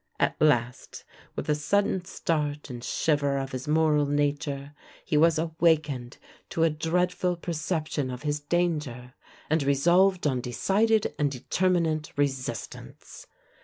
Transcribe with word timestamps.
At 0.19 0.35
last, 0.41 1.05
with 1.35 1.47
a 1.47 1.53
sudden 1.53 2.05
start 2.05 2.71
and 2.71 2.83
shiver 2.83 3.37
of 3.37 3.51
his 3.51 3.67
moral 3.67 4.07
nature, 4.07 4.73
he 5.05 5.15
was 5.15 5.37
awakened 5.37 6.17
to 6.49 6.63
a 6.63 6.71
dreadful 6.71 7.35
perception 7.35 8.09
of 8.09 8.23
his 8.23 8.39
danger, 8.39 9.13
and 9.47 9.61
resolved 9.61 10.25
on 10.25 10.41
decided 10.41 11.13
and 11.19 11.29
determinate 11.31 12.13
resistance. 12.15 13.27